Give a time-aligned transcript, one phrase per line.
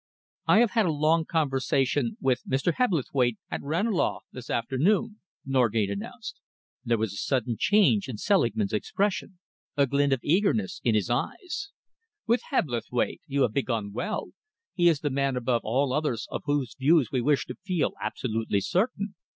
[0.47, 2.73] "I have had a long conversation with Mr.
[2.73, 6.39] Hebblethwaite at Ranelagh this afternoon," Norgate announced.
[6.83, 9.37] There was a sudden change in Selingman's expression,
[9.77, 11.69] a glint of eagerness in his eyes.
[12.25, 13.21] "With Hebblethwaite!
[13.27, 14.31] You have begun well.
[14.73, 18.61] He is the man above all others of whose views we wish to feel absolutely
[18.61, 19.13] certain.